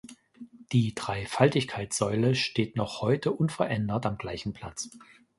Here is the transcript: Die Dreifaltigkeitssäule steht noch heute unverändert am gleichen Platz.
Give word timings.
Die 0.71 0.95
Dreifaltigkeitssäule 0.95 2.33
steht 2.33 2.75
noch 2.75 3.01
heute 3.01 3.31
unverändert 3.33 4.07
am 4.07 4.17
gleichen 4.17 4.51
Platz. 4.51 4.89